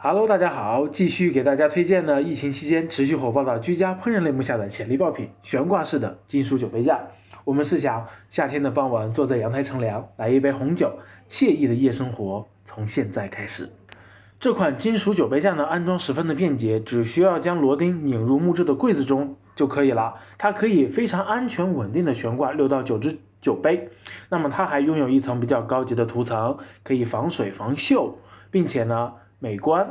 [0.00, 7.00] Hello，大家好，继续给大家推荐呢，疫情期间持续火爆的居家烹饪类目下的潜力爆品——悬挂式的金属酒杯架。
[7.44, 13.70] 我们试想，夏天的傍晚，坐在阳台乘凉，来一杯红酒，惬意的夜生活从现在开始。
[14.38, 20.14] 这款金属酒杯架呢，安装十分的便捷，只需要将螺钉拧入木质的柜子中就可以了。
[20.38, 23.90] 它可以非常安全稳定的悬挂六到九只酒杯。
[24.28, 28.12] 那么它还拥有一层比较高级的涂层，可以防水防锈，
[28.52, 29.14] 并且呢。
[29.40, 29.88] 美观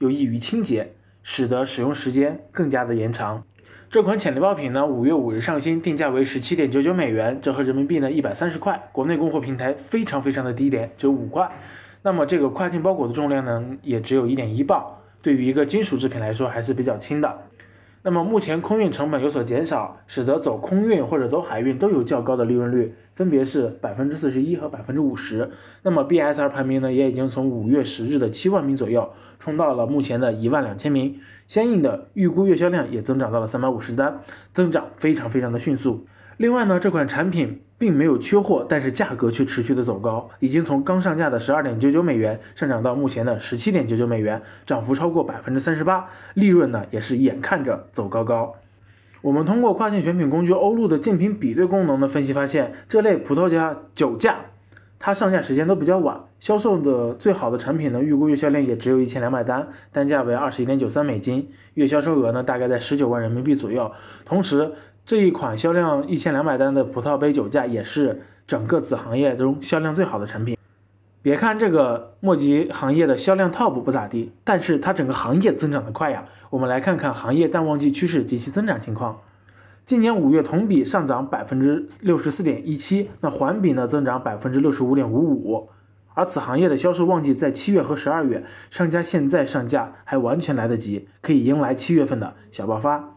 [0.00, 0.92] 又易于清洁，
[1.22, 3.42] 使得使用时间更加的延长。
[3.88, 8.88] 这款潜力爆品呢，五月五日上新，定价为十七点九九美元，折合人民币呢一百三十块。
[8.92, 11.50] 国内供货平台非常非常的低廉，只有五块。
[12.02, 14.84] 那么这个跨境包裹的重量呢，也只有一点一磅，
[15.22, 17.46] 对于一个金属制品来说还是比较轻的。
[18.04, 25.48] 那么目前空运成本有所减少，使得走空运或者走海运都有较高的利润率，分别是百分之四十一和百分之五十。
[25.82, 31.16] 那么 BSR 排名呢，也已经从五月十日的七万名左右，冲到了目前的一万两千名，
[31.46, 34.20] 相应的预估月销量也增长到了三百五十单，
[34.52, 36.04] 增长非常非常的迅速。
[36.42, 48.56] 另外呢，这款产品并没有缺货，但是价格却持续的走高，已经从刚上架的十二点九九美元上涨到目前的十七点九九美元，涨幅超过百分之三十八，利润呢也是眼看着走高高。
[49.22, 54.40] 我们通过跨境选品工具欧路的竞品比对功能的分析发现，这类葡萄酒酒架，
[54.98, 63.92] 它上架时间都比较晚，销售的最好的产品呢，预估月销量也只有一千两百单，单价为二十一点九三美金，月销售额呢大概在十九万人民币左右，
[64.24, 64.72] 同时。
[65.04, 70.56] 这一款销量一千两百单的葡萄杯酒架，也是整个子行业中销量最好的产品。
[71.20, 76.24] 别看这个墨吉行业的销量 top 不咋地，但是它整个行业增长的快呀。
[76.50, 79.20] 我们来看看行业淡旺季趋势及其增长情况。
[79.84, 85.68] 今年五月同比上涨百分之六十四点一七，那环比呢增长百分之六十五点五五。
[86.14, 93.16] 而此行业的销售旺季在七月和十二月，商家现在上架还完全来得及，可以迎来七月份的小爆发。